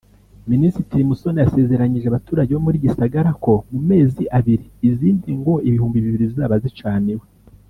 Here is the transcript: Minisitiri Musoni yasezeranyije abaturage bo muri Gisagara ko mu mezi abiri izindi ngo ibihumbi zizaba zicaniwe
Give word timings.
Minisitiri 0.51 1.07
Musoni 1.09 1.39
yasezeranyije 1.43 2.05
abaturage 2.09 2.51
bo 2.53 2.63
muri 2.65 2.81
Gisagara 2.83 3.29
ko 3.43 3.53
mu 3.71 3.79
mezi 3.89 4.23
abiri 4.37 4.65
izindi 4.89 5.29
ngo 5.39 5.53
ibihumbi 5.67 5.97
zizaba 6.21 6.55
zicaniwe 6.65 7.25